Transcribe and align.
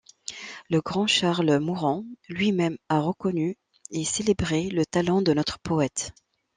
Le 0.71 0.81
grand 0.81 1.05
Charles 1.05 1.59
Mauron 1.59 2.07
lui-même 2.27 2.75
a 2.89 3.01
reconnu 3.01 3.55
et 3.91 4.03
célébré 4.03 4.67
le 4.71 4.83
talent 4.83 5.21
de 5.21 5.31
notre 5.31 5.59
poète. 5.59 6.13